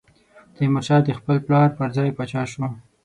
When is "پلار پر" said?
1.45-1.89